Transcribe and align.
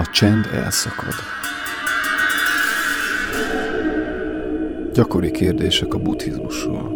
A 0.00 0.10
csend 0.10 0.46
elszakad. 0.46 1.14
Gyakori 4.92 5.30
kérdések 5.30 5.94
a 5.94 5.98
buddhizmusról. 5.98 6.92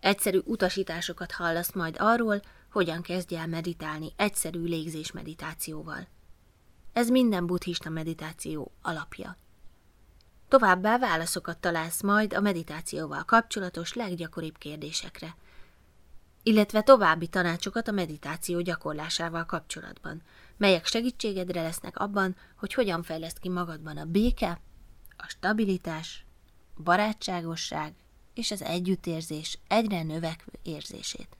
Egyszerű 0.00 0.38
utasításokat 0.44 1.32
hallasz 1.32 1.72
majd 1.72 1.96
arról, 1.98 2.40
hogyan 2.70 3.02
kezdj 3.02 3.36
el 3.36 3.46
meditálni 3.46 4.12
egyszerű 4.16 4.62
légzés 4.62 5.12
meditációval. 5.12 6.08
Ez 6.92 7.08
minden 7.08 7.46
buddhista 7.46 7.90
meditáció 7.90 8.72
alapja. 8.82 9.36
Továbbá 10.50 10.98
válaszokat 10.98 11.58
találsz 11.58 12.02
majd 12.02 12.34
a 12.34 12.40
meditációval 12.40 13.24
kapcsolatos 13.24 13.92
leggyakoribb 13.92 14.58
kérdésekre, 14.58 15.36
illetve 16.42 16.80
további 16.82 17.26
tanácsokat 17.26 17.88
a 17.88 17.92
meditáció 17.92 18.60
gyakorlásával 18.60 19.44
kapcsolatban, 19.44 20.22
melyek 20.56 20.86
segítségedre 20.86 21.62
lesznek 21.62 21.98
abban, 21.98 22.36
hogy 22.56 22.74
hogyan 22.74 23.02
fejleszt 23.02 23.38
ki 23.38 23.48
magadban 23.48 23.96
a 23.96 24.04
béke, 24.04 24.60
a 25.16 25.26
stabilitás, 25.28 26.24
barátságosság 26.76 27.94
és 28.34 28.50
az 28.50 28.62
együttérzés 28.62 29.58
egyre 29.68 30.02
növekvő 30.02 30.52
érzését. 30.62 31.36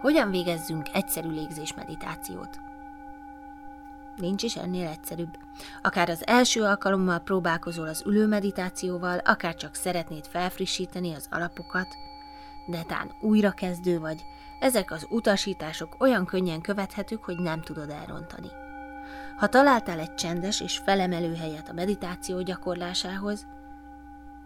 Hogyan 0.00 0.30
végezzünk 0.30 0.88
egyszerű 0.92 1.28
légzés 1.28 1.74
meditációt? 1.74 2.65
Nincs 4.16 4.42
is 4.42 4.56
ennél 4.56 4.86
egyszerűbb. 4.86 5.38
Akár 5.82 6.10
az 6.10 6.26
első 6.26 6.62
alkalommal 6.62 7.18
próbálkozol 7.18 7.88
az 7.88 8.02
ülő 8.06 8.26
meditációval, 8.26 9.18
akár 9.18 9.54
csak 9.54 9.74
szeretnéd 9.74 10.26
felfrissíteni 10.26 11.14
az 11.14 11.26
alapokat, 11.30 11.96
de 12.66 12.82
tán 12.82 13.10
újra 13.20 13.50
kezdő 13.50 13.98
vagy, 13.98 14.24
ezek 14.58 14.90
az 14.90 15.06
utasítások 15.10 15.96
olyan 15.98 16.24
könnyen 16.24 16.60
követhetők, 16.60 17.24
hogy 17.24 17.38
nem 17.38 17.62
tudod 17.62 17.90
elrontani. 17.90 18.48
Ha 19.36 19.46
találtál 19.46 19.98
egy 19.98 20.14
csendes 20.14 20.60
és 20.60 20.78
felemelő 20.78 21.34
helyet 21.34 21.68
a 21.68 21.72
meditáció 21.72 22.42
gyakorlásához, 22.42 23.46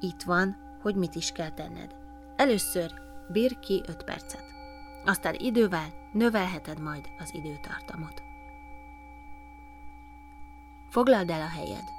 itt 0.01 0.23
van, 0.23 0.57
hogy 0.83 0.95
mit 0.95 1.15
is 1.15 1.33
kell 1.33 1.51
tenned. 1.51 1.95
Először 2.37 2.93
bír 3.29 3.59
ki 3.59 3.83
5 3.89 4.05
percet. 4.05 4.45
Aztán 5.05 5.35
idővel 5.39 5.89
növelheted 6.13 6.81
majd 6.81 7.05
az 7.19 7.31
időtartamot. 7.35 8.30
Foglald 10.91 11.31
el 11.31 11.41
a 11.41 11.49
helyed. 11.49 11.93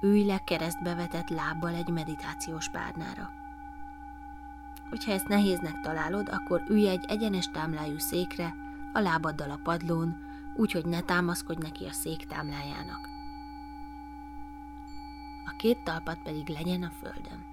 Ülj 0.00 0.24
le 0.24 0.38
keresztbe 0.38 0.94
vetett 0.94 1.28
lábbal 1.28 1.74
egy 1.74 1.88
meditációs 1.88 2.68
párnára. 2.68 3.30
Hogyha 4.88 5.12
ezt 5.12 5.28
nehéznek 5.28 5.80
találod, 5.80 6.28
akkor 6.28 6.62
ülj 6.68 6.88
egy 6.88 7.04
egyenes 7.08 7.50
támlájú 7.50 7.98
székre, 7.98 8.54
a 8.92 8.98
lábaddal 8.98 9.50
a 9.50 9.60
padlón, 9.62 10.16
úgy, 10.56 10.72
hogy 10.72 10.86
ne 10.86 11.00
támaszkodj 11.00 11.62
neki 11.62 11.84
a 11.84 11.92
szék 11.92 12.26
támlájának. 12.26 13.08
A 15.44 15.56
két 15.56 15.84
talpat 15.84 16.22
pedig 16.22 16.48
legyen 16.48 16.82
a 16.82 16.90
földön. 16.90 17.44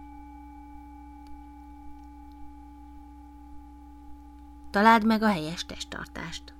Találd 4.69 5.05
meg 5.05 5.21
a 5.21 5.27
helyes 5.27 5.65
testtartást. 5.65 6.56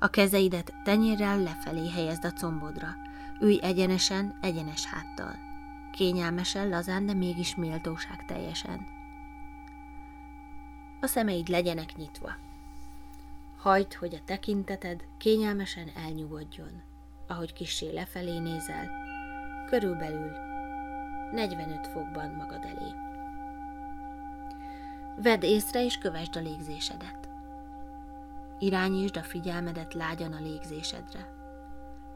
A 0.00 0.08
kezeidet 0.08 0.74
tenyérrel 0.84 1.42
lefelé 1.42 1.90
helyezd 1.90 2.24
a 2.24 2.32
combodra. 2.32 2.96
Ülj 3.40 3.58
egyenesen, 3.62 4.38
egyenes 4.40 4.86
háttal. 4.86 5.36
Kényelmesen, 5.92 6.68
lazán, 6.68 7.06
de 7.06 7.14
mégis 7.14 7.54
méltóság 7.54 8.24
teljesen. 8.24 8.86
A 11.00 11.06
szemeid 11.06 11.48
legyenek 11.48 11.96
nyitva. 11.96 12.36
Hagyd, 13.56 13.94
hogy 13.94 14.14
a 14.14 14.24
tekinteted 14.24 15.04
kényelmesen 15.18 15.90
elnyugodjon. 16.04 16.82
Ahogy 17.26 17.52
kissé 17.52 17.92
lefelé 17.92 18.38
nézel, 18.38 18.90
körülbelül 19.66 20.30
45 21.32 21.86
fokban 21.86 22.30
magad 22.30 22.64
elé. 22.64 22.92
Vedd 25.22 25.42
észre 25.42 25.84
és 25.84 25.98
kövesd 25.98 26.36
a 26.36 26.40
légzésedet. 26.40 27.27
Irányítsd 28.58 29.16
a 29.16 29.22
figyelmedet 29.22 29.94
lágyan 29.94 30.32
a 30.32 30.40
légzésedre, 30.40 31.32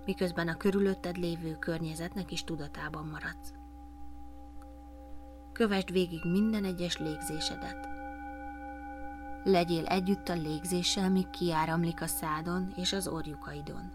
miközben 0.05 0.49
a 0.49 0.57
körülötted 0.57 1.17
lévő 1.17 1.57
környezetnek 1.59 2.33
is 2.33 2.45
tudatában 2.45 3.07
maradsz. 3.07 3.53
Kövesd 5.53 5.93
végig 5.93 6.25
minden 6.25 6.65
egyes 6.65 6.99
légzésedet. 6.99 7.89
Legyél 9.45 9.87
együtt 9.87 10.29
a 10.29 10.35
légzéssel, 10.35 11.11
míg 11.11 11.31
kiáramlik 11.31 12.01
a 12.03 12.07
szádon 12.07 12.73
és 12.77 12.93
az 12.93 13.09
orjukaidon, 13.09 13.93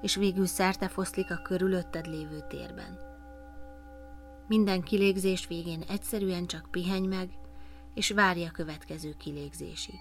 és 0.00 0.14
végül 0.14 0.46
szerte 0.46 0.88
foszlik 0.88 1.30
a 1.30 1.42
körülötted 1.42 2.06
lévő 2.06 2.44
térben. 2.48 2.98
Minden 4.46 4.82
kilégzés 4.82 5.46
végén 5.46 5.82
egyszerűen 5.88 6.46
csak 6.46 6.68
pihenj 6.70 7.06
meg, 7.06 7.30
és 7.94 8.10
várj 8.10 8.44
a 8.44 8.50
következő 8.50 9.14
kilégzésig. 9.18 9.98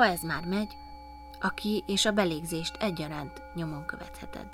Ha 0.00 0.06
ez 0.06 0.22
már 0.22 0.46
megy, 0.46 0.76
a 1.40 1.50
ki 1.50 1.84
és 1.86 2.04
a 2.04 2.12
belégzést 2.12 2.76
egyaránt 2.76 3.42
nyomon 3.54 3.86
követheted. 3.86 4.46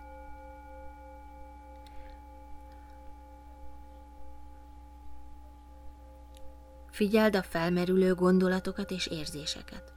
Figyeld 6.90 7.36
a 7.36 7.42
felmerülő 7.42 8.14
gondolatokat 8.14 8.90
és 8.90 9.06
érzéseket. 9.06 9.92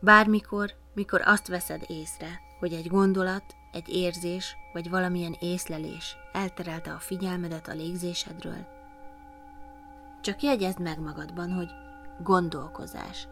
Bármikor, 0.00 0.70
mikor 0.92 1.20
azt 1.24 1.48
veszed 1.48 1.84
észre, 1.86 2.40
hogy 2.58 2.72
egy 2.72 2.86
gondolat, 2.86 3.44
egy 3.72 3.88
érzés 3.88 4.56
vagy 4.72 4.90
valamilyen 4.90 5.36
észlelés 5.40 6.16
elterelte 6.32 6.92
a 6.92 6.98
figyelmedet 6.98 7.68
a 7.68 7.74
légzésedről, 7.74 8.66
csak 10.20 10.42
jegyezd 10.42 10.80
meg 10.80 11.00
magadban, 11.00 11.52
hogy 11.52 11.70
gondolkozás, 12.22 13.28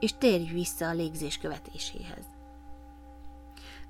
és 0.00 0.12
térj 0.18 0.44
vissza 0.44 0.88
a 0.88 0.92
légzés 0.92 1.38
követéséhez. 1.38 2.24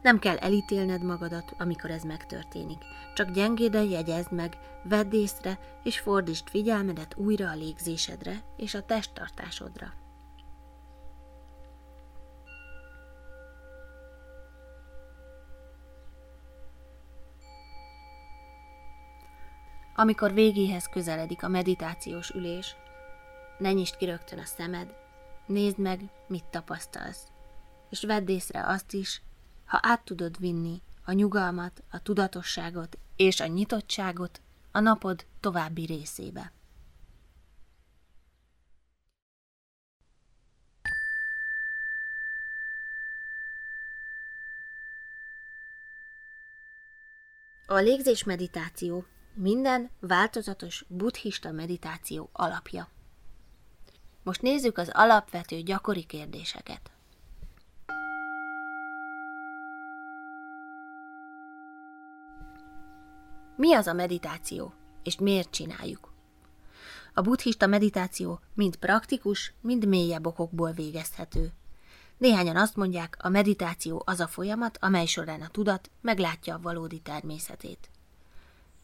Nem 0.03 0.19
kell 0.19 0.37
elítélned 0.37 1.03
magadat, 1.03 1.55
amikor 1.59 1.91
ez 1.91 2.03
megtörténik. 2.03 2.78
Csak 3.15 3.31
gyengéden 3.31 3.84
jegyezd 3.84 4.33
meg, 4.33 4.59
vedd 4.84 5.15
észre, 5.15 5.59
és 5.83 5.99
fordítsd 5.99 6.49
figyelmedet 6.49 7.17
újra 7.17 7.50
a 7.50 7.55
légzésedre 7.55 8.43
és 8.56 8.75
a 8.75 8.83
testtartásodra. 8.83 9.93
Amikor 19.94 20.33
végéhez 20.33 20.87
közeledik 20.87 21.43
a 21.43 21.49
meditációs 21.49 22.31
ülés, 22.31 22.77
ne 23.59 23.73
nyisd 23.73 23.97
ki 23.97 24.05
rögtön 24.05 24.38
a 24.38 24.44
szemed, 24.44 24.94
Nézd 25.46 25.78
meg, 25.78 26.10
mit 26.28 26.44
tapasztalsz. 26.44 27.26
És 27.90 28.04
vedd 28.04 28.28
észre 28.28 28.66
azt 28.66 28.92
is, 28.92 29.22
ha 29.64 29.78
át 29.82 30.04
tudod 30.04 30.38
vinni 30.38 30.82
a 31.04 31.12
nyugalmat, 31.12 31.82
a 31.90 32.02
tudatosságot 32.02 32.98
és 33.16 33.40
a 33.40 33.46
nyitottságot 33.46 34.40
a 34.72 34.80
napod 34.80 35.26
további 35.40 35.84
részébe. 35.84 36.52
A 47.66 47.75
légzés 47.75 48.25
meditáció 48.25 49.04
minden 49.34 49.90
változatos 50.00 50.84
buddhista 50.88 51.52
meditáció 51.52 52.28
alapja. 52.32 52.95
Most 54.26 54.43
nézzük 54.43 54.78
az 54.78 54.90
alapvető 54.93 55.61
gyakori 55.61 56.05
kérdéseket. 56.05 56.90
Mi 63.56 63.75
az 63.75 63.87
a 63.87 63.93
meditáció, 63.93 64.73
és 65.02 65.19
miért 65.19 65.50
csináljuk? 65.50 66.12
A 67.14 67.20
buddhista 67.20 67.67
meditáció 67.67 68.40
mind 68.55 68.76
praktikus, 68.76 69.52
mind 69.61 69.87
mélyebb 69.87 70.26
okokból 70.26 70.73
végezhető. 70.73 71.52
Néhányan 72.19 72.56
azt 72.56 72.76
mondják, 72.76 73.17
a 73.20 73.28
meditáció 73.28 74.02
az 74.06 74.20
a 74.20 74.26
folyamat, 74.26 74.78
amely 74.81 75.06
során 75.06 75.40
a 75.40 75.49
tudat 75.49 75.90
meglátja 76.00 76.55
a 76.55 76.61
valódi 76.61 76.99
természetét. 76.99 77.90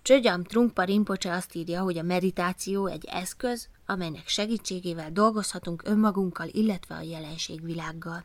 Csögyam 0.03 0.45
Trunkpa 0.45 0.83
Rinpoche 0.83 1.33
azt 1.33 1.55
írja, 1.55 1.83
hogy 1.83 1.99
a 1.99 2.03
meditáció 2.03 2.87
egy 2.87 3.05
eszköz, 3.05 3.69
amelynek 3.87 4.29
segítségével 4.29 5.13
dolgozhatunk 5.13 5.83
önmagunkkal, 5.85 6.49
illetve 6.49 6.95
a 6.95 7.01
jelenségvilággal. 7.01 8.25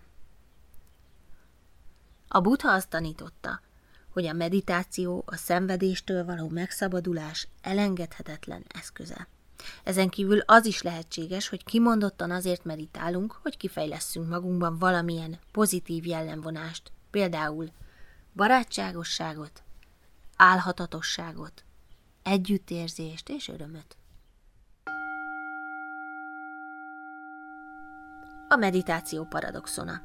A 2.28 2.40
Buddha 2.40 2.72
azt 2.72 2.90
tanította, 2.90 3.62
hogy 4.10 4.26
a 4.26 4.34
meditáció 4.34 5.24
a 5.26 5.36
szenvedéstől 5.36 6.26
való 6.26 6.48
megszabadulás 6.50 7.48
elengedhetetlen 7.62 8.66
eszköze. 8.68 9.28
Ezen 9.84 10.10
kívül 10.10 10.40
az 10.40 10.66
is 10.66 10.82
lehetséges, 10.82 11.48
hogy 11.48 11.64
kimondottan 11.64 12.32
azért 12.32 12.64
meditálunk, 12.64 13.40
hogy 13.42 13.58
kifejlesszünk 13.58 14.30
magunkban 14.30 14.78
valamilyen 14.78 15.40
pozitív 15.52 16.06
jellemvonást, 16.06 16.92
például 17.12 17.70
barátságosságot, 18.34 19.64
álhatatosságot, 20.36 21.66
együttérzést 22.28 23.30
és 23.30 23.48
örömöt. 23.48 23.98
A 28.50 28.56
meditáció 28.56 29.24
paradoxona. 29.24 30.02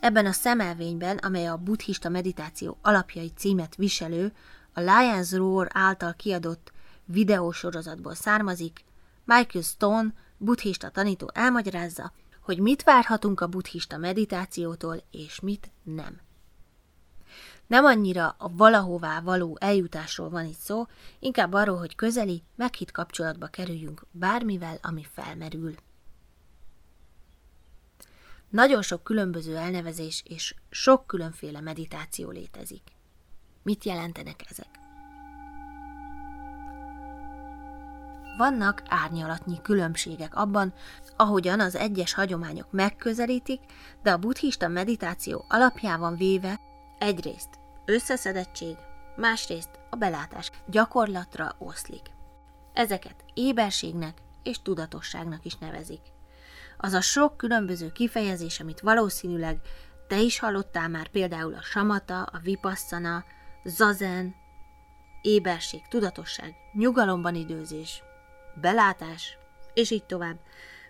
Ebben 0.00 0.26
a 0.26 0.32
szemelvényben, 0.32 1.16
amely 1.16 1.46
a 1.46 1.56
buddhista 1.56 2.08
meditáció 2.08 2.78
alapjai 2.82 3.32
címet 3.36 3.74
viselő, 3.74 4.32
a 4.72 4.80
Lions 4.80 5.32
Roar 5.32 5.68
által 5.72 6.14
kiadott 6.14 6.72
videósorozatból 7.04 8.14
származik, 8.14 8.84
Michael 9.24 9.64
Stone, 9.64 10.14
buddhista 10.36 10.88
tanító 10.88 11.30
elmagyarázza, 11.34 12.12
hogy 12.40 12.58
mit 12.58 12.82
várhatunk 12.82 13.40
a 13.40 13.46
buddhista 13.46 13.96
meditációtól, 13.96 15.02
és 15.10 15.40
mit 15.40 15.70
nem. 15.82 16.20
Nem 17.70 17.84
annyira 17.84 18.34
a 18.38 18.48
valahová 18.48 19.20
való 19.20 19.56
eljutásról 19.60 20.30
van 20.30 20.44
itt 20.44 20.58
szó, 20.58 20.86
inkább 21.18 21.52
arról, 21.52 21.78
hogy 21.78 21.94
közeli, 21.94 22.42
meghitt 22.56 22.90
kapcsolatba 22.90 23.46
kerüljünk 23.46 24.06
bármivel, 24.10 24.78
ami 24.82 25.06
felmerül. 25.12 25.74
Nagyon 28.48 28.82
sok 28.82 29.02
különböző 29.02 29.56
elnevezés 29.56 30.22
és 30.26 30.54
sok 30.70 31.06
különféle 31.06 31.60
meditáció 31.60 32.30
létezik. 32.30 32.82
Mit 33.62 33.84
jelentenek 33.84 34.44
ezek? 34.50 34.68
Vannak 38.38 38.82
árnyalatnyi 38.86 39.62
különbségek 39.62 40.34
abban, 40.34 40.72
ahogyan 41.16 41.60
az 41.60 41.76
egyes 41.76 42.14
hagyományok 42.14 42.72
megközelítik, 42.72 43.60
de 44.02 44.12
a 44.12 44.18
buddhista 44.18 44.68
meditáció 44.68 45.44
alapjában 45.48 46.16
véve 46.16 46.60
egyrészt 46.98 47.59
összeszedettség, 47.90 48.76
másrészt 49.16 49.70
a 49.90 49.96
belátás 49.96 50.50
gyakorlatra 50.66 51.54
oszlik. 51.58 52.10
Ezeket 52.72 53.24
éberségnek 53.34 54.18
és 54.42 54.62
tudatosságnak 54.62 55.44
is 55.44 55.56
nevezik. 55.56 56.00
Az 56.78 56.92
a 56.92 57.00
sok 57.00 57.36
különböző 57.36 57.92
kifejezés, 57.92 58.60
amit 58.60 58.80
valószínűleg 58.80 59.60
te 60.08 60.20
is 60.20 60.38
hallottál 60.38 60.88
már, 60.88 61.08
például 61.08 61.54
a 61.54 61.62
samata, 61.62 62.22
a 62.22 62.38
vipasszana, 62.42 63.24
zazen, 63.64 64.34
éberség, 65.22 65.80
tudatosság, 65.88 66.54
nyugalomban 66.72 67.34
időzés, 67.34 68.02
belátás, 68.60 69.38
és 69.74 69.90
így 69.90 70.04
tovább. 70.04 70.38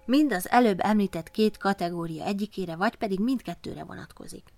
Mind 0.04 0.32
az 0.32 0.50
előbb 0.50 0.80
említett 0.80 1.30
két 1.30 1.56
kategória 1.56 2.24
egyikére, 2.24 2.76
vagy 2.76 2.96
pedig 2.96 3.20
mindkettőre 3.20 3.84
vonatkozik. 3.84 4.48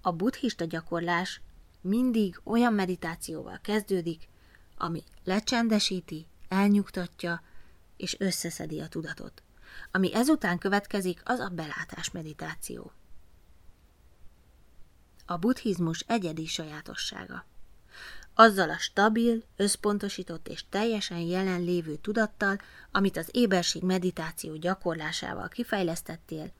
A 0.00 0.12
buddhista 0.12 0.64
gyakorlás 0.64 1.40
mindig 1.80 2.40
olyan 2.44 2.72
meditációval 2.72 3.58
kezdődik, 3.62 4.28
ami 4.76 5.02
lecsendesíti, 5.24 6.26
elnyugtatja 6.48 7.42
és 7.96 8.16
összeszedi 8.18 8.80
a 8.80 8.88
tudatot. 8.88 9.42
Ami 9.90 10.14
ezután 10.14 10.58
következik, 10.58 11.20
az 11.24 11.38
a 11.38 11.48
belátás 11.48 12.10
meditáció. 12.10 12.92
A 15.26 15.36
buddhizmus 15.36 16.04
egyedi 16.06 16.46
sajátossága. 16.46 17.44
Azzal 18.34 18.70
a 18.70 18.78
stabil, 18.78 19.42
összpontosított 19.56 20.48
és 20.48 20.64
teljesen 20.68 21.18
jelenlévő 21.18 21.96
tudattal, 21.96 22.58
amit 22.92 23.16
az 23.16 23.28
éberség 23.32 23.82
meditáció 23.82 24.56
gyakorlásával 24.56 25.48
kifejlesztettél, 25.48 26.52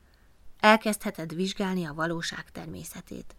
elkezdheted 0.61 1.35
vizsgálni 1.35 1.85
a 1.85 1.93
valóság 1.93 2.51
természetét. 2.51 3.35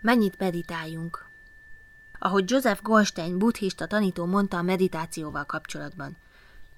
Mennyit 0.00 0.38
meditáljunk? 0.38 1.26
Ahogy 2.18 2.50
Joseph 2.50 2.82
Goldstein 2.82 3.38
buddhista 3.38 3.86
tanító 3.86 4.26
mondta 4.26 4.56
a 4.56 4.62
meditációval 4.62 5.44
kapcsolatban, 5.44 6.16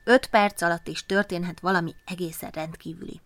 öt 0.05 0.27
perc 0.27 0.63
alatt 0.63 0.89
is 0.89 1.07
történhet 1.07 1.61
valami 1.61 1.95
egészen 2.05 2.51
rendkívüli. 2.51 3.21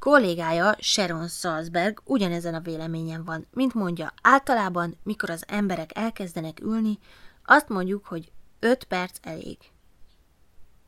Kollégája 0.00 0.76
Sharon 0.78 1.28
Salzberg 1.28 2.00
ugyanezen 2.04 2.54
a 2.54 2.60
véleményen 2.60 3.24
van, 3.24 3.46
mint 3.52 3.74
mondja, 3.74 4.12
általában, 4.22 4.96
mikor 5.02 5.30
az 5.30 5.44
emberek 5.46 5.90
elkezdenek 5.96 6.60
ülni, 6.60 6.98
azt 7.44 7.68
mondjuk, 7.68 8.06
hogy 8.06 8.32
öt 8.58 8.84
perc 8.84 9.18
elég. 9.22 9.58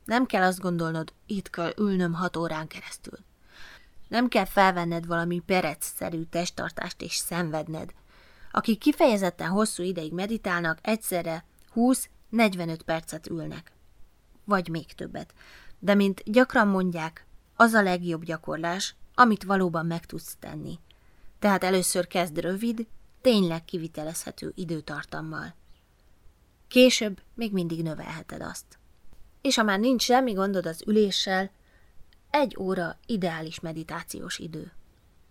Nem 0.04 0.26
kell 0.26 0.42
azt 0.42 0.60
gondolnod, 0.60 1.12
itt 1.26 1.50
kell 1.50 1.72
ülnöm 1.78 2.12
hat 2.12 2.36
órán 2.36 2.66
keresztül. 2.66 3.18
Nem 4.08 4.28
kell 4.28 4.44
felvenned 4.44 5.06
valami 5.06 5.38
perecszerű 5.38 6.22
testtartást 6.22 7.02
és 7.02 7.14
szenvedned. 7.14 7.94
Akik 8.52 8.78
kifejezetten 8.78 9.48
hosszú 9.48 9.82
ideig 9.82 10.12
meditálnak, 10.12 10.78
egyszerre 10.82 11.44
20-45 11.74 12.78
percet 12.84 13.26
ülnek. 13.26 13.72
Vagy 14.44 14.68
még 14.68 14.94
többet. 14.94 15.34
De 15.78 15.94
mint 15.94 16.22
gyakran 16.24 16.68
mondják, 16.68 17.26
az 17.56 17.72
a 17.72 17.82
legjobb 17.82 18.24
gyakorlás, 18.24 18.94
amit 19.14 19.42
valóban 19.42 19.86
meg 19.86 20.06
tudsz 20.06 20.36
tenni. 20.38 20.78
Tehát 21.38 21.64
először 21.64 22.06
kezd 22.06 22.38
rövid, 22.38 22.86
tényleg 23.20 23.64
kivitelezhető 23.64 24.52
időtartammal. 24.54 25.54
Később 26.68 27.20
még 27.34 27.52
mindig 27.52 27.82
növelheted 27.82 28.42
azt. 28.42 28.78
És 29.40 29.56
ha 29.56 29.62
már 29.62 29.78
nincs 29.78 30.02
semmi 30.02 30.32
gondod 30.32 30.66
az 30.66 30.82
üléssel, 30.86 31.50
egy 32.30 32.56
óra 32.58 32.98
ideális 33.06 33.60
meditációs 33.60 34.38
idő. 34.38 34.72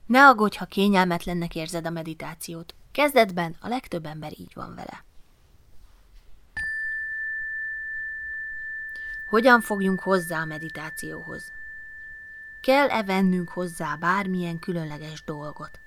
Ne 0.06 0.28
aggódj, 0.28 0.58
ha 0.58 0.66
kényelmetlennek 0.66 1.56
érzed 1.56 1.86
a 1.86 1.90
meditációt. 1.90 2.76
Kezdetben 2.92 3.56
a 3.60 3.68
legtöbb 3.68 4.06
ember 4.06 4.32
így 4.40 4.52
van 4.54 4.76
vele. 4.76 5.06
Hogyan 9.26 9.62
fogjunk 9.62 10.00
hozzá 10.00 10.42
a 10.42 10.46
meditációhoz? 10.46 11.52
Kell-e 12.62 13.04
vennünk 13.04 13.50
hozzá 13.50 13.96
bármilyen 13.96 14.60
különleges 14.60 15.24
dolgot? 15.24 15.80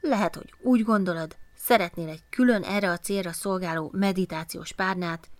Lehet, 0.00 0.34
hogy 0.34 0.54
úgy 0.60 0.82
gondolod, 0.82 1.36
szeretnél 1.54 2.08
egy 2.08 2.22
külön 2.30 2.62
erre 2.62 2.90
a 2.90 2.98
célra 2.98 3.32
szolgáló 3.32 3.90
meditációs 3.92 4.72
párnát, 4.72 5.30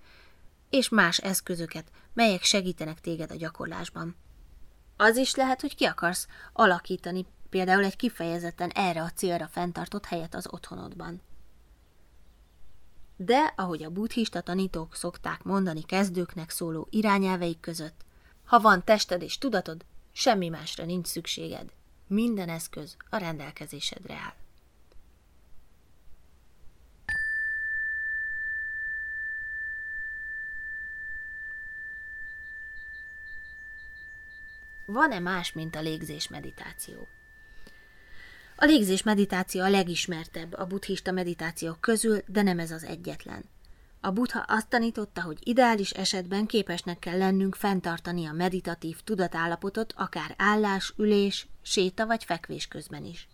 és 0.71 0.89
más 0.89 1.19
eszközöket, 1.19 1.91
melyek 2.15 2.43
segítenek 2.43 3.01
téged 3.01 3.31
a 3.31 3.37
gyakorlásban. 3.37 4.17
Az 4.97 5.17
is 5.17 5.35
lehet, 5.35 5.61
hogy 5.61 5.75
ki 5.75 5.85
akarsz 5.85 6.27
alakítani 6.53 7.27
például 7.51 7.85
egy 7.85 7.97
kifejezetten 7.97 8.71
erre 8.71 9.03
a 9.03 9.11
célra 9.11 9.47
fenntartott 9.47 10.05
helyet 10.05 10.35
az 10.35 10.47
otthonodban. 10.51 11.21
De, 13.25 13.53
ahogy 13.57 13.83
a 13.83 13.91
buddhista 13.91 14.41
tanítók 14.41 14.95
szokták 14.95 15.43
mondani 15.43 15.83
kezdőknek 15.83 16.51
szóló 16.51 16.87
irányelveik 16.91 17.61
között, 17.61 18.05
ha 18.45 18.61
van 18.61 18.85
tested 18.85 19.23
és 19.23 19.39
tudatod, 19.39 19.85
semmi 20.13 20.49
másra 20.49 20.85
nincs 20.85 21.07
szükséged. 21.07 21.73
Minden 22.07 22.49
eszköz 22.49 22.97
a 23.11 23.17
rendelkezésedre 23.17 24.15
áll. 24.15 24.35
Van-e 34.87 35.19
más, 35.19 35.53
mint 35.53 35.75
a 35.77 35.81
légzés 35.81 36.29
meditáció? 36.29 37.09
A 38.63 38.65
légzés 38.65 39.03
meditáció 39.03 39.63
a 39.63 39.69
legismertebb 39.69 40.53
a 40.53 40.67
buddhista 40.67 41.13
meditációk 41.13 41.81
közül, 41.81 42.23
de 42.27 42.43
nem 42.43 42.59
ez 42.59 42.71
az 42.71 42.85
egyetlen. 42.85 43.45
A 44.01 44.11
buddha 44.11 44.45
azt 44.49 44.69
tanította, 44.69 45.23
hogy 45.23 45.39
ideális 45.41 45.91
esetben 45.91 46.47
képesnek 46.47 46.99
kell 46.99 47.19
lennünk 47.19 47.55
fenntartani 47.55 48.27
a 48.27 48.33
meditatív 48.33 49.01
tudatállapotot 49.01 49.95
akár 49.97 50.35
állás, 50.39 50.93
ülés, 50.97 51.47
séta 51.63 52.07
vagy 52.07 52.25
fekvés 52.25 52.67
közben 52.67 53.05
is. 53.05 53.29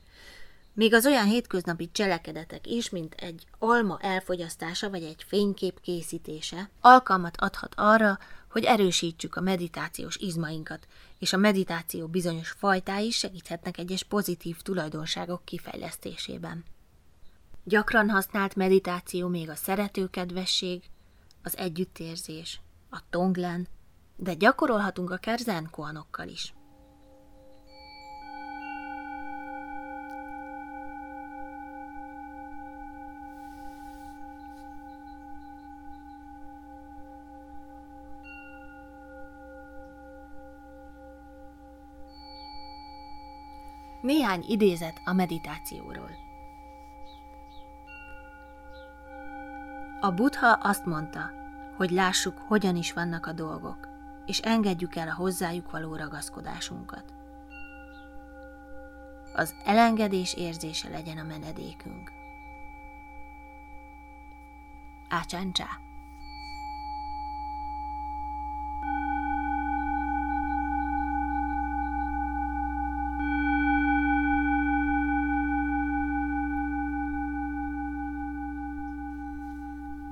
Még 0.79 0.95
az 0.95 1.07
olyan 1.07 1.27
hétköznapi 1.27 1.91
cselekedetek 1.93 2.67
is, 2.67 2.91
mint 2.91 3.15
egy 3.15 3.47
alma 3.59 3.99
elfogyasztása 4.01 4.91
vagy 4.91 5.03
egy 5.03 5.25
fénykép 5.27 5.81
készítése, 5.81 6.71
alkalmat 6.81 7.37
adhat 7.37 7.75
arra, 7.77 8.19
hogy 8.51 8.65
erősítsük 8.65 9.37
a 9.37 9.41
meditációs 9.41 10.17
izmainkat, 10.17 10.87
és 11.19 11.33
a 11.33 11.37
meditáció 11.37 12.07
bizonyos 12.07 12.51
fajtái 12.51 13.11
segíthetnek 13.11 13.79
egyes 13.79 14.03
pozitív 14.03 14.61
tulajdonságok 14.63 15.45
kifejlesztésében. 15.45 16.65
Gyakran 17.65 18.11
használt 18.11 18.55
meditáció 18.55 19.29
még 19.29 19.51
a 19.51 19.55
szeretőkedvesség, 19.55 20.83
az 21.43 21.57
együttérzés, 21.57 22.61
a 22.91 22.99
tonglen, 23.11 23.69
de 24.17 24.35
gyakorolhatunk 24.35 25.11
akár 25.11 25.39
zenkoanokkal 25.39 26.29
is. 26.29 26.53
Néhány 44.01 44.45
idézet 44.47 45.01
a 45.05 45.13
meditációról. 45.13 46.11
A 50.01 50.11
Buddha 50.11 50.53
azt 50.53 50.85
mondta, 50.85 51.31
hogy 51.77 51.91
lássuk, 51.91 52.39
hogyan 52.39 52.77
is 52.77 52.93
vannak 52.93 53.27
a 53.27 53.33
dolgok, 53.33 53.89
és 54.27 54.39
engedjük 54.39 54.97
el 54.97 55.09
a 55.09 55.15
hozzájuk 55.15 55.71
való 55.71 55.97
ragaszkodásunkat. 55.97 57.13
Az 59.35 59.55
elengedés 59.65 60.35
érzése 60.35 60.89
legyen 60.89 61.19
a 61.19 61.23
menedékünk. 61.23 62.13
Ácsáncsá. 65.09 65.67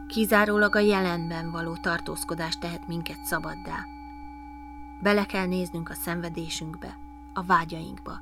Kizárólag 0.07 0.75
a 0.75 0.79
jelenben 0.79 1.51
való 1.51 1.77
tartózkodás 1.77 2.59
tehet 2.59 2.87
minket 2.87 3.25
szabaddá. 3.25 3.87
Bele 5.03 5.25
kell 5.25 5.47
néznünk 5.47 5.91
a 5.91 5.95
szenvedésünkbe, 5.95 6.97
a 7.35 7.43
vágyainkba, 7.43 8.21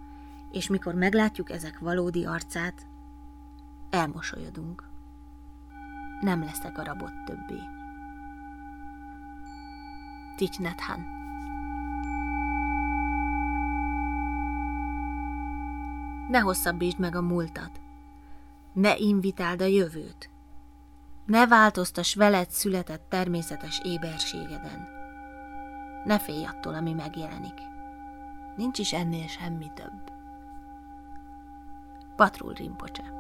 és 0.51 0.69
mikor 0.69 0.95
meglátjuk 0.95 1.51
ezek 1.51 1.79
valódi 1.79 2.25
arcát, 2.25 2.87
elmosolyodunk. 3.91 4.89
Nem 6.21 6.45
leszek 6.45 6.79
a 6.79 6.85
rabot 6.85 7.25
többé. 7.25 7.61
Tichnethan 10.37 11.15
Ne 16.29 16.39
hosszabbítsd 16.39 16.99
meg 16.99 17.15
a 17.15 17.21
múltat. 17.21 17.81
Ne 18.73 18.97
invitáld 18.97 19.63
a 19.63 19.65
jövőt. 19.65 20.34
Ne 21.25 21.47
változtas 21.47 22.15
veled 22.15 22.51
született 22.51 23.07
természetes 23.09 23.81
éberségeden. 23.85 24.89
Ne 26.05 26.19
félj 26.19 26.45
attól, 26.45 26.75
ami 26.75 26.93
megjelenik. 26.93 27.61
Nincs 28.57 28.79
is 28.79 28.93
ennél 28.93 29.27
semmi 29.27 29.73
több. 29.75 30.13
Patrul 32.17 32.53
Rimpocse 32.53 33.13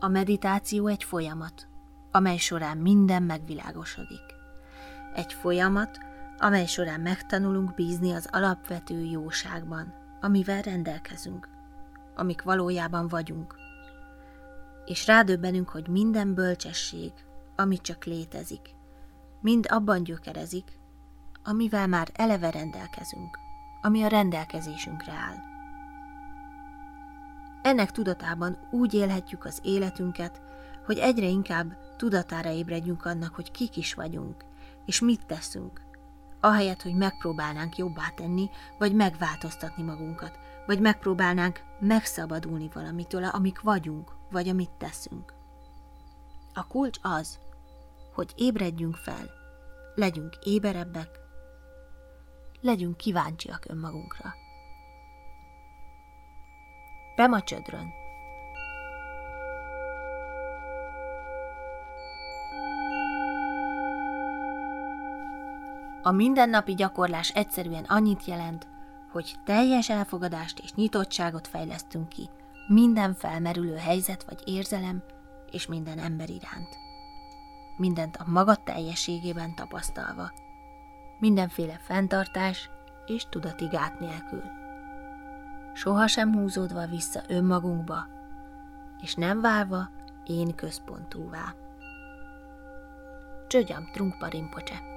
A 0.00 0.08
meditáció 0.08 0.86
egy 0.86 1.04
folyamat, 1.04 1.68
amely 2.10 2.36
során 2.36 2.76
minden 2.76 3.22
megvilágosodik. 3.22 4.34
Egy 5.14 5.32
folyamat, 5.32 5.98
amely 6.38 6.66
során 6.66 7.00
megtanulunk 7.00 7.74
bízni 7.74 8.12
az 8.12 8.28
alapvető 8.32 9.04
jóságban, 9.04 9.94
amivel 10.20 10.62
rendelkezünk 10.62 11.53
amik 12.14 12.42
valójában 12.42 13.08
vagyunk. 13.08 13.54
És 14.84 15.06
rádöbbenünk, 15.06 15.68
hogy 15.68 15.88
minden 15.88 16.34
bölcsesség, 16.34 17.12
ami 17.56 17.78
csak 17.78 18.04
létezik, 18.04 18.74
mind 19.40 19.66
abban 19.68 20.02
gyökerezik, 20.02 20.78
amivel 21.44 21.86
már 21.86 22.10
eleve 22.14 22.50
rendelkezünk, 22.50 23.38
ami 23.82 24.02
a 24.02 24.08
rendelkezésünkre 24.08 25.12
áll. 25.12 25.36
Ennek 27.62 27.90
tudatában 27.90 28.58
úgy 28.70 28.94
élhetjük 28.94 29.44
az 29.44 29.60
életünket, 29.62 30.42
hogy 30.86 30.98
egyre 30.98 31.26
inkább 31.26 31.76
tudatára 31.96 32.50
ébredjünk 32.50 33.04
annak, 33.04 33.34
hogy 33.34 33.50
kik 33.50 33.76
is 33.76 33.94
vagyunk, 33.94 34.44
és 34.84 35.00
mit 35.00 35.26
teszünk, 35.26 35.80
ahelyett, 36.40 36.82
hogy 36.82 36.94
megpróbálnánk 36.94 37.76
jobbá 37.76 38.08
tenni, 38.16 38.50
vagy 38.78 38.94
megváltoztatni 38.94 39.82
magunkat, 39.82 40.38
vagy 40.66 40.80
megpróbálnánk 40.80 41.60
megszabadulni 41.80 42.70
valamitől, 42.74 43.24
amik 43.24 43.60
vagyunk, 43.60 44.12
vagy 44.30 44.48
amit 44.48 44.70
teszünk. 44.78 45.32
A 46.54 46.66
kulcs 46.66 46.98
az, 47.02 47.38
hogy 48.14 48.32
ébredjünk 48.36 48.96
fel, 48.96 49.30
legyünk 49.94 50.38
éberebbek, 50.42 51.08
legyünk 52.60 52.96
kíváncsiak 52.96 53.64
önmagunkra. 53.68 54.34
Pema 57.14 57.42
Csödrön 57.42 58.02
A 66.06 66.12
mindennapi 66.12 66.74
gyakorlás 66.74 67.30
egyszerűen 67.30 67.84
annyit 67.84 68.24
jelent, 68.24 68.73
hogy 69.14 69.34
teljes 69.44 69.88
elfogadást 69.88 70.58
és 70.58 70.72
nyitottságot 70.72 71.48
fejlesztünk 71.48 72.08
ki 72.08 72.28
minden 72.68 73.14
felmerülő 73.14 73.76
helyzet 73.76 74.24
vagy 74.24 74.42
érzelem 74.44 75.02
és 75.50 75.66
minden 75.66 75.98
ember 75.98 76.30
iránt. 76.30 76.76
Mindent 77.76 78.16
a 78.16 78.24
maga 78.26 78.56
teljességében 78.56 79.54
tapasztalva. 79.54 80.32
Mindenféle 81.18 81.78
fenntartás 81.82 82.70
és 83.06 83.26
tudati 83.30 83.66
gát 83.66 84.00
nélkül. 84.00 84.42
Soha 85.72 86.06
sem 86.06 86.34
húzódva 86.34 86.86
vissza 86.86 87.20
önmagunkba, 87.28 88.06
és 89.00 89.14
nem 89.14 89.40
válva 89.40 89.90
én 90.24 90.54
központúvá. 90.54 91.54
Csögyam 93.46 93.90
Trunkpa 93.92 94.26
Rinpoche 94.26 94.93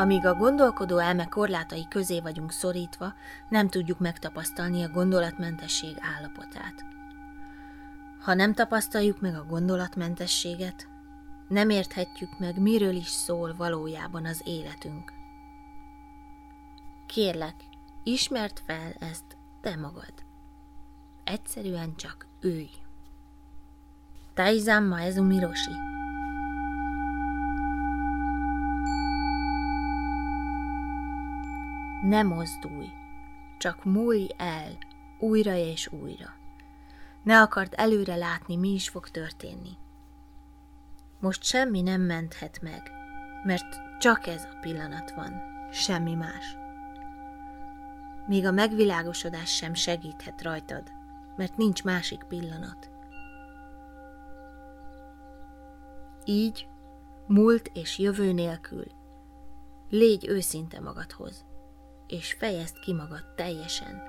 Amíg 0.00 0.26
a 0.26 0.34
gondolkodó 0.34 0.98
elme 0.98 1.26
korlátai 1.26 1.88
közé 1.88 2.20
vagyunk 2.20 2.52
szorítva, 2.52 3.14
nem 3.48 3.68
tudjuk 3.68 3.98
megtapasztalni 3.98 4.82
a 4.82 4.88
gondolatmentesség 4.88 5.96
állapotát. 6.16 6.84
Ha 8.20 8.34
nem 8.34 8.54
tapasztaljuk 8.54 9.20
meg 9.20 9.34
a 9.34 9.44
gondolatmentességet, 9.48 10.88
nem 11.48 11.70
érthetjük 11.70 12.38
meg, 12.38 12.60
miről 12.60 12.94
is 12.94 13.08
szól 13.08 13.54
valójában 13.56 14.26
az 14.26 14.42
életünk. 14.44 15.12
Kérlek, 17.06 17.54
ismert 18.02 18.62
fel 18.66 18.94
ezt 18.98 19.36
te 19.60 19.76
magad. 19.76 20.14
Egyszerűen 21.24 21.96
csak 21.96 22.26
ülj. 22.40 22.70
Taizan 24.34 24.82
Maezumi 24.82 25.38
Roshi 25.38 25.99
Ne 32.10 32.22
mozdulj, 32.22 32.88
csak 33.58 33.84
múlj 33.84 34.26
el 34.36 34.78
újra 35.18 35.54
és 35.54 35.92
újra. 35.92 36.28
Ne 37.22 37.40
akart 37.40 37.74
előre 37.74 38.16
látni, 38.16 38.56
mi 38.56 38.68
is 38.68 38.88
fog 38.88 39.08
történni. 39.08 39.70
Most 41.20 41.42
semmi 41.42 41.80
nem 41.80 42.00
menthet 42.00 42.60
meg, 42.62 42.90
mert 43.44 43.98
csak 43.98 44.26
ez 44.26 44.44
a 44.44 44.58
pillanat 44.60 45.10
van, 45.10 45.42
semmi 45.72 46.14
más. 46.14 46.56
Még 48.26 48.46
a 48.46 48.50
megvilágosodás 48.50 49.56
sem 49.56 49.74
segíthet 49.74 50.42
rajtad, 50.42 50.92
mert 51.36 51.56
nincs 51.56 51.84
másik 51.84 52.24
pillanat. 52.24 52.90
Így, 56.24 56.68
múlt 57.26 57.70
és 57.74 57.98
jövő 57.98 58.32
nélkül, 58.32 58.86
légy 59.88 60.28
őszinte 60.28 60.80
magadhoz 60.80 61.48
és 62.10 62.32
fejezd 62.38 62.78
ki 62.78 62.92
magad 62.92 63.24
teljesen. 63.34 64.02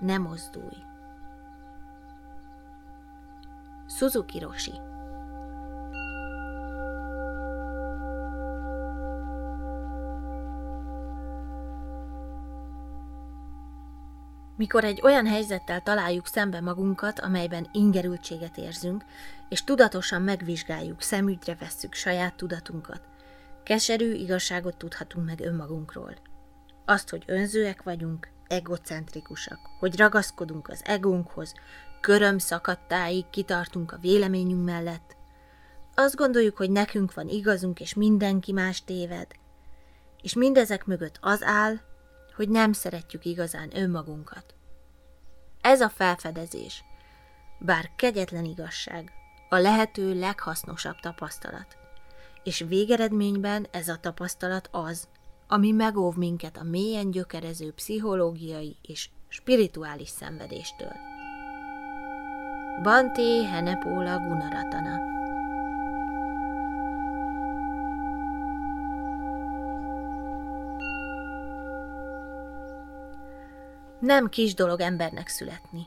Ne 0.00 0.18
mozdulj. 0.18 0.76
Suzuki 3.86 4.38
Roshi 4.38 4.80
Mikor 14.56 14.84
egy 14.84 15.00
olyan 15.02 15.26
helyzettel 15.26 15.82
találjuk 15.82 16.26
szembe 16.26 16.60
magunkat, 16.60 17.20
amelyben 17.20 17.68
ingerültséget 17.72 18.56
érzünk, 18.56 19.04
és 19.48 19.64
tudatosan 19.64 20.22
megvizsgáljuk, 20.22 21.02
szemügyre 21.02 21.54
vesszük 21.54 21.94
saját 21.94 22.34
tudatunkat, 22.34 23.00
keserű 23.66 24.12
igazságot 24.12 24.76
tudhatunk 24.76 25.26
meg 25.26 25.40
önmagunkról. 25.40 26.14
Azt, 26.84 27.10
hogy 27.10 27.22
önzőek 27.26 27.82
vagyunk, 27.82 28.28
egocentrikusak, 28.46 29.58
hogy 29.78 29.96
ragaszkodunk 29.96 30.68
az 30.68 30.80
egónkhoz, 30.84 31.54
köröm 32.00 32.38
szakadtáig 32.38 33.30
kitartunk 33.30 33.92
a 33.92 33.98
véleményünk 34.00 34.64
mellett. 34.64 35.16
Azt 35.94 36.16
gondoljuk, 36.16 36.56
hogy 36.56 36.70
nekünk 36.70 37.14
van 37.14 37.28
igazunk, 37.28 37.80
és 37.80 37.94
mindenki 37.94 38.52
más 38.52 38.84
téved. 38.84 39.26
És 40.22 40.34
mindezek 40.34 40.84
mögött 40.84 41.18
az 41.20 41.42
áll, 41.42 41.80
hogy 42.36 42.48
nem 42.48 42.72
szeretjük 42.72 43.24
igazán 43.24 43.76
önmagunkat. 43.76 44.54
Ez 45.60 45.80
a 45.80 45.88
felfedezés, 45.88 46.84
bár 47.58 47.90
kegyetlen 47.96 48.44
igazság, 48.44 49.12
a 49.48 49.56
lehető 49.56 50.18
leghasznosabb 50.18 51.00
tapasztalat. 51.00 51.85
És 52.46 52.64
végeredményben 52.68 53.66
ez 53.70 53.88
a 53.88 53.96
tapasztalat 54.00 54.68
az, 54.72 55.08
ami 55.48 55.70
megóv 55.70 56.14
minket 56.14 56.56
a 56.56 56.62
mélyen 56.62 57.10
gyökerező 57.10 57.72
pszichológiai 57.72 58.76
és 58.82 59.08
spirituális 59.28 60.08
szenvedéstől. 60.08 60.92
Banté 62.82 63.44
Henepóla 63.44 64.18
Gunaratana 64.18 65.14
Nem 74.00 74.28
kis 74.28 74.54
dolog 74.54 74.80
embernek 74.80 75.28
születni. 75.28 75.86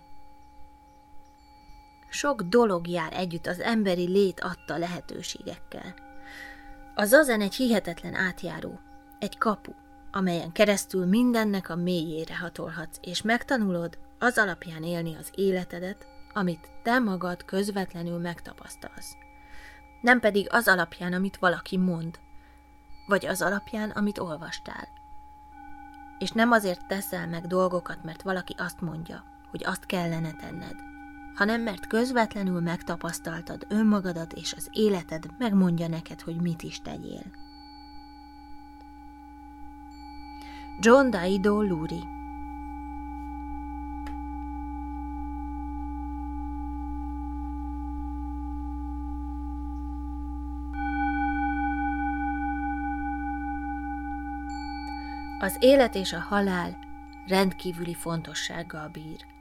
Sok 2.10 2.42
dolog 2.42 2.88
jár 2.88 3.14
együtt 3.14 3.48
az 3.48 3.60
emberi 3.60 4.08
lét 4.08 4.40
adta 4.40 4.78
lehetőségekkel. 4.78 6.09
A 7.00 7.06
zazen 7.06 7.42
egy 7.42 7.56
hihetetlen 7.56 8.14
átjáró, 8.14 8.80
egy 9.20 9.38
kapu, 9.38 9.72
amelyen 10.12 10.52
keresztül 10.52 11.06
mindennek 11.06 11.70
a 11.70 11.76
mélyére 11.76 12.38
hatolhatsz, 12.38 12.98
és 13.02 13.22
megtanulod 13.22 13.98
az 14.20 14.38
alapján 14.38 14.84
élni 14.84 15.16
az 15.16 15.30
életedet, 15.36 16.08
amit 16.34 16.70
te 16.84 17.00
magad 17.00 17.46
közvetlenül 17.46 18.18
megtapasztalsz. 18.18 19.16
Nem 20.02 20.20
pedig 20.20 20.48
az 20.52 20.68
alapján, 20.68 21.14
amit 21.14 21.38
valaki 21.38 21.78
mond, 21.78 22.20
vagy 23.08 23.26
az 23.26 23.42
alapján, 23.42 23.90
amit 23.90 24.20
olvastál 24.20 24.88
és 26.20 26.32
nem 26.32 26.52
azért 26.52 26.88
teszel 26.88 27.28
meg 27.28 27.48
dolgokat, 27.48 28.04
mert 28.04 28.22
valaki 28.22 28.56
azt 28.58 28.82
mondja, 28.82 29.24
hogy 29.50 29.64
azt 29.66 29.86
kellene 29.86 30.32
tenned, 30.34 30.76
hanem 31.40 31.62
mert 31.62 31.88
közvetlenül 31.88 32.62
megtapasztaltad 32.62 33.66
önmagadat, 33.70 34.34
és 34.34 34.54
az 34.54 34.70
életed 34.72 35.26
megmondja 35.38 35.88
neked, 35.88 36.22
hogy 36.22 36.42
mit 36.42 36.62
is 36.62 36.82
tegyél. 36.82 37.24
John 40.80 41.10
Daido 41.10 41.62
Luri 41.62 42.04
Az 55.40 55.58
élet 55.60 55.96
és 55.96 56.14
a 56.14 56.20
halál 56.20 56.78
rendkívüli 57.28 57.94
fontossággal 57.94 58.88
bír. 58.88 59.38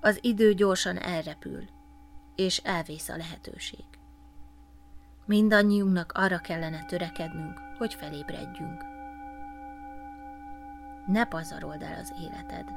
Az 0.00 0.18
idő 0.22 0.54
gyorsan 0.54 0.96
elrepül, 0.98 1.64
és 2.34 2.58
elvész 2.58 3.08
a 3.08 3.16
lehetőség. 3.16 3.84
Mindannyiunknak 5.26 6.12
arra 6.12 6.38
kellene 6.38 6.84
törekednünk, 6.84 7.60
hogy 7.78 7.94
felébredjünk. 7.94 8.84
Ne 11.06 11.24
pazarold 11.24 11.82
el 11.82 11.98
az 11.98 12.12
életed. 12.20 12.70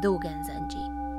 Dogen 0.00 0.42
Zenji 0.42 1.11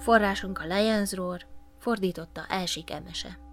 Forrásunk 0.00 0.58
a 0.58 0.64
Lions 0.64 1.12
Roar, 1.14 1.46
fordította 1.78 2.46
Elsik 2.48 2.90
Emese. 2.90 3.49